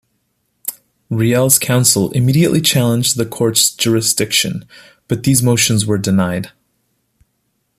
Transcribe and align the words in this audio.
Riel's 1.11 1.59
counsel 1.59 2.09
immediately 2.13 2.59
challenged 2.59 3.17
the 3.17 3.25
court's 3.27 3.69
jurisdiction, 3.69 4.65
but 5.07 5.21
these 5.21 5.43
motions 5.43 5.85
were 5.85 5.99
denied. 5.99 6.49